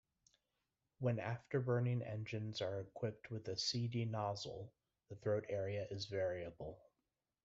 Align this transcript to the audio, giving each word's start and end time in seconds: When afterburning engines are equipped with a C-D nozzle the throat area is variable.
When 0.97 1.17
afterburning 1.17 2.01
engines 2.09 2.59
are 2.59 2.79
equipped 2.81 3.29
with 3.29 3.47
a 3.49 3.55
C-D 3.55 4.05
nozzle 4.05 4.73
the 5.11 5.15
throat 5.17 5.45
area 5.47 5.85
is 5.91 6.07
variable. 6.07 6.81